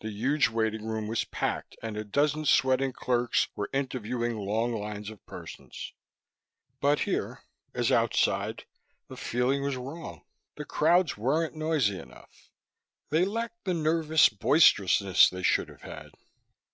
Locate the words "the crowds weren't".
10.56-11.54